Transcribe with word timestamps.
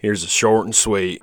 Here's 0.00 0.24
a 0.24 0.28
short 0.28 0.64
and 0.64 0.74
sweet. 0.74 1.20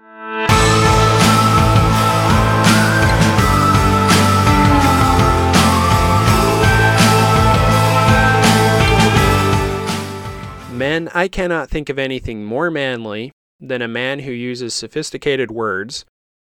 Men, 10.71 11.09
I 11.15 11.27
cannot 11.27 11.71
think 11.71 11.89
of 11.89 11.97
anything 11.97 12.45
more 12.45 12.69
manly 12.69 13.31
than 13.59 13.81
a 13.81 13.87
man 13.87 14.19
who 14.19 14.31
uses 14.31 14.75
sophisticated 14.75 15.49
words 15.49 16.05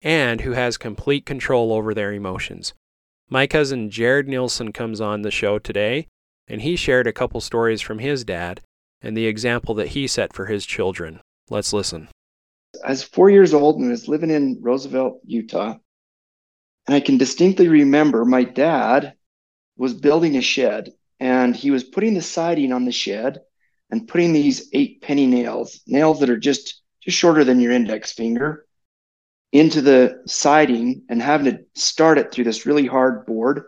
and 0.02 0.41
who 0.41 0.54
has 0.54 0.75
complete 0.79 1.23
control 1.23 1.71
over 1.71 1.93
their 1.93 2.11
emotions. 2.11 2.73
My 3.29 3.45
cousin 3.45 3.91
Jared 3.91 4.27
Nielsen 4.27 4.73
comes 4.73 4.99
on 4.99 5.21
the 5.21 5.29
show 5.29 5.59
today, 5.59 6.07
and 6.47 6.63
he 6.63 6.75
shared 6.75 7.05
a 7.05 7.13
couple 7.13 7.41
stories 7.41 7.81
from 7.81 7.99
his 7.99 8.23
dad 8.23 8.61
and 9.02 9.15
the 9.15 9.27
example 9.27 9.75
that 9.75 9.89
he 9.89 10.07
set 10.07 10.34
for 10.34 10.47
his 10.47 10.65
children. 10.65 11.20
Let's 11.50 11.71
listen. 11.73 12.09
I 12.84 12.89
was 12.89 13.04
four 13.04 13.30
years 13.30 13.54
old 13.54 13.80
and 13.80 13.89
was 13.89 14.07
living 14.07 14.31
in 14.31 14.58
Roosevelt, 14.62 15.21
Utah. 15.26 15.77
And 16.85 16.95
I 16.95 16.99
can 16.99 17.17
distinctly 17.17 17.67
remember 17.67 18.26
my 18.26 18.44
dad 18.44 19.13
was 19.77 19.94
building 19.94 20.35
a 20.35 20.41
shed 20.41 20.94
and 21.20 21.55
he 21.55 21.71
was 21.71 21.84
putting 21.84 22.13
the 22.13 22.21
siding 22.21 22.71
on 22.71 22.85
the 22.85 22.91
shed 22.91 23.40
and 23.90 24.07
putting 24.07 24.34
these 24.34 24.70
eight 24.73 25.02
penny 25.02 25.26
nails, 25.26 25.81
nails 25.88 26.20
that 26.20 26.30
are 26.30 26.38
just 26.38 26.81
just 27.02 27.18
shorter 27.18 27.44
than 27.44 27.62
your 27.62 27.71
index 27.71 28.12
finger, 28.12 28.66
into 29.54 29.82
the 29.82 30.21
siding 30.27 31.04
and 31.07 31.21
having 31.21 31.45
to 31.45 31.63
start 31.76 32.18
it 32.18 32.32
through 32.32 32.43
this 32.43 32.66
really 32.66 32.85
hard 32.85 33.26
board 33.26 33.63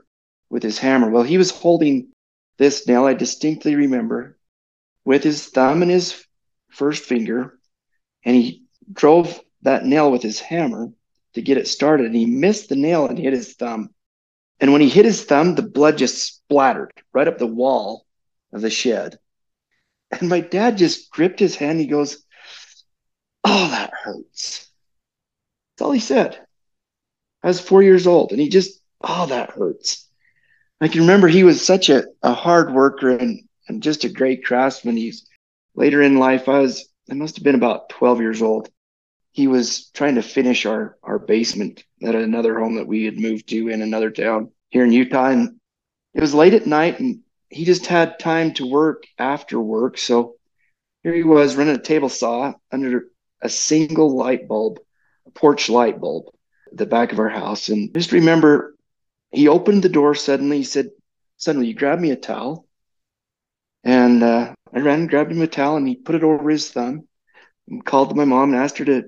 with 0.49 0.61
his 0.61 0.77
hammer. 0.77 1.09
Well, 1.09 1.23
he 1.23 1.37
was 1.37 1.51
holding 1.51 2.09
this 2.57 2.85
nail, 2.85 3.05
I 3.05 3.13
distinctly 3.13 3.75
remember, 3.75 4.37
with 5.05 5.23
his 5.23 5.47
thumb 5.47 5.81
and 5.81 5.89
his 5.89 6.25
first 6.69 7.05
finger, 7.05 7.58
and 8.23 8.35
he 8.35 8.63
drove 8.91 9.39
that 9.61 9.85
nail 9.85 10.11
with 10.11 10.21
his 10.21 10.39
hammer 10.39 10.91
to 11.33 11.41
get 11.41 11.57
it 11.57 11.67
started. 11.67 12.07
And 12.07 12.15
he 12.15 12.25
missed 12.25 12.69
the 12.69 12.75
nail 12.75 13.07
and 13.07 13.17
hit 13.17 13.33
his 13.33 13.53
thumb. 13.53 13.89
And 14.59 14.71
when 14.71 14.81
he 14.81 14.89
hit 14.89 15.05
his 15.05 15.23
thumb, 15.23 15.55
the 15.55 15.61
blood 15.61 15.97
just 15.97 16.21
splattered 16.21 16.91
right 17.13 17.27
up 17.27 17.37
the 17.37 17.47
wall 17.47 18.05
of 18.51 18.61
the 18.61 18.69
shed. 18.69 19.19
And 20.11 20.27
my 20.27 20.39
dad 20.39 20.77
just 20.77 21.11
gripped 21.11 21.39
his 21.39 21.55
hand. 21.55 21.79
He 21.79 21.85
goes, 21.85 22.23
Oh, 23.43 23.69
that 23.69 23.93
hurts. 23.93 24.67
That's 25.77 25.85
all 25.85 25.91
he 25.91 25.99
said. 25.99 26.39
I 27.41 27.47
was 27.47 27.61
four 27.61 27.81
years 27.81 28.05
old 28.05 28.31
and 28.31 28.41
he 28.41 28.49
just, 28.49 28.81
Oh, 29.01 29.27
that 29.27 29.51
hurts. 29.51 30.07
I 30.81 30.87
can 30.87 31.01
remember 31.01 31.27
he 31.27 31.43
was 31.43 31.65
such 31.65 31.89
a, 31.89 32.05
a 32.23 32.33
hard 32.33 32.73
worker 32.73 33.09
and, 33.09 33.41
and 33.67 33.83
just 33.83 34.03
a 34.03 34.09
great 34.09 34.43
craftsman. 34.43 34.97
He's 34.97 35.25
later 35.75 36.01
in 36.01 36.17
life, 36.17 36.49
I 36.49 36.59
was, 36.59 36.88
I 37.09 37.15
must 37.15 37.37
have 37.37 37.43
been 37.43 37.55
about 37.55 37.89
12 37.89 38.21
years 38.21 38.41
old. 38.41 38.69
He 39.31 39.47
was 39.47 39.89
trying 39.91 40.15
to 40.15 40.21
finish 40.21 40.65
our, 40.65 40.97
our 41.03 41.19
basement 41.19 41.83
at 42.03 42.15
another 42.15 42.59
home 42.59 42.75
that 42.75 42.87
we 42.87 43.05
had 43.05 43.19
moved 43.19 43.49
to 43.49 43.69
in 43.69 43.81
another 43.81 44.11
town 44.11 44.51
here 44.69 44.83
in 44.83 44.91
Utah. 44.91 45.29
And 45.29 45.59
it 46.13 46.21
was 46.21 46.33
late 46.33 46.53
at 46.53 46.67
night 46.67 46.99
and 46.99 47.21
he 47.49 47.65
just 47.65 47.87
had 47.87 48.19
time 48.19 48.53
to 48.55 48.69
work 48.69 49.03
after 49.17 49.59
work. 49.59 49.97
So 49.97 50.35
here 51.03 51.13
he 51.13 51.23
was 51.23 51.55
running 51.55 51.75
a 51.75 51.81
table 51.81 52.09
saw 52.09 52.53
under 52.71 53.05
a 53.41 53.49
single 53.49 54.15
light 54.15 54.47
bulb, 54.47 54.79
a 55.25 55.31
porch 55.31 55.69
light 55.69 55.99
bulb, 55.99 56.25
at 56.71 56.77
the 56.77 56.85
back 56.85 57.11
of 57.11 57.19
our 57.19 57.29
house. 57.29 57.69
And 57.69 57.93
just 57.93 58.11
remember, 58.11 58.75
he 59.31 59.47
opened 59.47 59.83
the 59.83 59.89
door 59.89 60.13
suddenly. 60.15 60.57
He 60.57 60.63
said, 60.63 60.89
Suddenly, 61.37 61.67
you 61.67 61.73
grab 61.73 61.99
me 61.99 62.11
a 62.11 62.17
towel. 62.17 62.67
And 63.83 64.21
uh, 64.21 64.53
I 64.73 64.79
ran 64.79 65.01
and 65.01 65.09
grabbed 65.09 65.31
him 65.31 65.41
a 65.41 65.47
towel 65.47 65.77
and 65.77 65.87
he 65.87 65.95
put 65.95 66.15
it 66.15 66.23
over 66.23 66.49
his 66.49 66.71
thumb 66.71 67.07
and 67.67 67.83
called 67.83 68.15
my 68.15 68.25
mom 68.25 68.53
and 68.53 68.61
asked 68.61 68.77
her 68.77 68.85
to, 68.85 69.03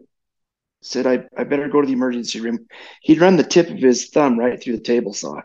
said, 0.82 1.06
I, 1.06 1.26
I 1.38 1.44
better 1.44 1.68
go 1.70 1.82
to 1.82 1.88
the 1.88 1.94
emergency 1.94 2.42
room. 2.42 2.68
He'd 3.02 3.22
run 3.22 3.38
the 3.38 3.44
tip 3.44 3.70
of 3.70 3.78
his 3.78 4.10
thumb 4.10 4.40
right 4.40 4.62
through 4.62 4.78
the 4.78 4.84
table 4.84 5.14
saw. 5.14 5.42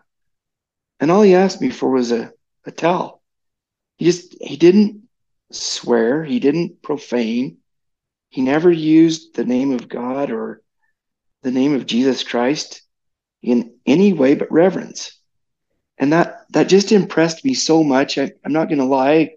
And 0.98 1.10
all 1.10 1.22
he 1.22 1.34
asked 1.34 1.60
me 1.60 1.70
for 1.70 1.90
was 1.90 2.12
a 2.12 2.32
a 2.66 2.70
towel. 2.70 3.22
He 3.96 4.04
just 4.04 4.36
he 4.40 4.56
didn't 4.56 5.02
swear, 5.52 6.24
he 6.24 6.40
didn't 6.40 6.82
profane, 6.82 7.58
he 8.28 8.42
never 8.42 8.70
used 8.70 9.34
the 9.34 9.44
name 9.44 9.72
of 9.72 9.88
God 9.88 10.30
or 10.30 10.60
the 11.42 11.52
name 11.52 11.74
of 11.74 11.86
Jesus 11.86 12.24
Christ 12.24 12.82
in 13.42 13.76
any 13.86 14.12
way 14.12 14.34
but 14.34 14.50
reverence. 14.50 15.18
And 15.96 16.12
that 16.12 16.44
that 16.50 16.68
just 16.68 16.92
impressed 16.92 17.44
me 17.44 17.54
so 17.54 17.82
much. 17.82 18.18
I, 18.18 18.32
am 18.44 18.52
not 18.52 18.68
going 18.68 18.78
to 18.78 18.84
lie. 18.84 19.36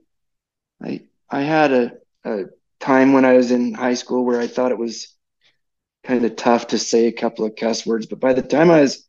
I 0.83 1.01
I 1.29 1.41
had 1.41 1.71
a, 1.71 1.91
a 2.25 2.45
time 2.79 3.13
when 3.13 3.25
I 3.25 3.33
was 3.33 3.51
in 3.51 3.73
high 3.73 3.93
school 3.93 4.25
where 4.25 4.39
I 4.39 4.47
thought 4.47 4.71
it 4.71 4.77
was 4.77 5.15
kind 6.03 6.23
of 6.25 6.35
tough 6.35 6.67
to 6.67 6.77
say 6.77 7.07
a 7.07 7.11
couple 7.11 7.45
of 7.45 7.55
cuss 7.55 7.85
words. 7.85 8.05
But 8.05 8.19
by 8.19 8.33
the 8.33 8.41
time 8.41 8.71
I 8.71 8.81
was 8.81 9.05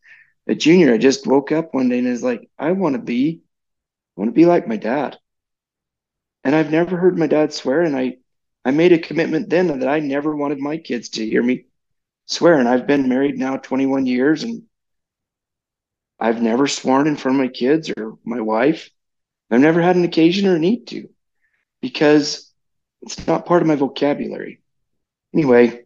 a 0.47 0.55
junior, 0.55 0.93
I 0.93 0.97
just 0.97 1.27
woke 1.27 1.51
up 1.51 1.73
one 1.73 1.89
day 1.89 1.99
and 1.99 2.07
was 2.07 2.23
like, 2.23 2.49
I 2.59 2.71
want 2.73 2.95
to 2.95 3.01
be 3.01 3.41
I 4.17 4.21
want 4.21 4.29
to 4.29 4.33
be 4.35 4.45
like 4.45 4.67
my 4.67 4.77
dad. 4.77 5.17
And 6.43 6.55
I've 6.55 6.71
never 6.71 6.97
heard 6.97 7.17
my 7.17 7.27
dad 7.27 7.53
swear. 7.53 7.81
And 7.81 7.95
I, 7.95 8.17
I 8.65 8.71
made 8.71 8.91
a 8.91 8.99
commitment 8.99 9.49
then 9.49 9.67
that 9.67 9.87
I 9.87 9.99
never 9.99 10.35
wanted 10.35 10.59
my 10.59 10.77
kids 10.77 11.09
to 11.09 11.25
hear 11.25 11.41
me 11.41 11.65
swear. 12.25 12.59
And 12.59 12.67
I've 12.67 12.87
been 12.87 13.09
married 13.09 13.37
now 13.37 13.57
21 13.57 14.05
years 14.05 14.43
and 14.43 14.63
I've 16.19 16.41
never 16.41 16.67
sworn 16.67 17.07
in 17.07 17.17
front 17.17 17.37
of 17.37 17.41
my 17.41 17.47
kids 17.47 17.91
or 17.97 18.17
my 18.23 18.41
wife. 18.41 18.89
I've 19.49 19.61
never 19.61 19.81
had 19.81 19.95
an 19.95 20.05
occasion 20.05 20.47
or 20.47 20.59
need 20.59 20.87
to 20.87 21.09
because 21.81 22.51
it's 23.01 23.25
not 23.27 23.45
part 23.45 23.61
of 23.61 23.67
my 23.67 23.75
vocabulary. 23.75 24.61
Anyway, 25.33 25.83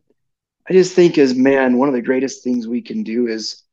I 0.69 0.73
just 0.73 0.93
think 0.93 1.17
as 1.17 1.33
men, 1.33 1.77
one 1.77 1.87
of 1.87 1.93
the 1.95 2.01
greatest 2.01 2.43
things 2.43 2.67
we 2.67 2.81
can 2.81 3.03
do 3.03 3.27
is 3.27 3.63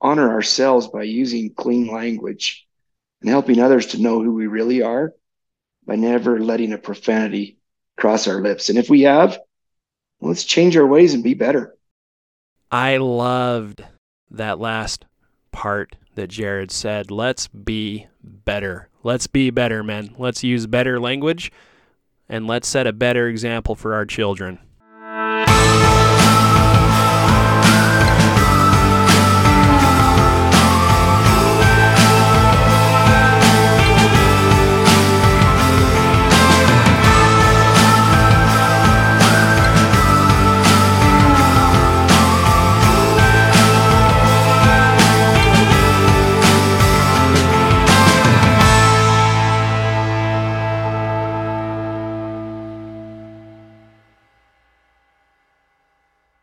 honor 0.00 0.30
ourselves 0.30 0.88
by 0.88 1.02
using 1.02 1.54
clean 1.54 1.86
language 1.86 2.66
and 3.20 3.30
helping 3.30 3.60
others 3.60 3.86
to 3.86 4.02
know 4.02 4.22
who 4.22 4.32
we 4.34 4.46
really 4.46 4.82
are 4.82 5.14
by 5.86 5.96
never 5.96 6.40
letting 6.40 6.72
a 6.72 6.78
profanity 6.78 7.58
cross 7.96 8.28
our 8.28 8.40
lips. 8.40 8.68
And 8.68 8.78
if 8.78 8.90
we 8.90 9.02
have, 9.02 9.38
let's 10.20 10.44
change 10.44 10.76
our 10.76 10.86
ways 10.86 11.14
and 11.14 11.24
be 11.24 11.34
better. 11.34 11.76
I 12.70 12.96
loved 12.98 13.84
that 14.30 14.58
last 14.58 15.04
part 15.50 15.96
that 16.14 16.28
Jared 16.28 16.70
said. 16.70 17.10
Let's 17.10 17.48
be 17.48 18.06
better. 18.22 18.88
Let's 19.02 19.26
be 19.26 19.50
better, 19.50 19.82
men. 19.82 20.14
Let's 20.18 20.44
use 20.44 20.66
better 20.66 21.00
language 21.00 21.50
and 22.32 22.46
let's 22.46 22.66
set 22.66 22.86
a 22.86 22.94
better 22.94 23.28
example 23.28 23.74
for 23.74 23.92
our 23.92 24.06
children. 24.06 24.58